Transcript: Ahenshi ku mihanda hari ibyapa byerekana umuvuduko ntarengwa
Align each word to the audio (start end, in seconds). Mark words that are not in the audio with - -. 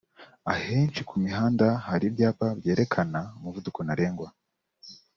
Ahenshi 0.53 0.99
ku 1.09 1.15
mihanda 1.23 1.67
hari 1.87 2.03
ibyapa 2.07 2.45
byerekana 2.59 3.19
umuvuduko 3.37 3.79
ntarengwa 3.85 4.27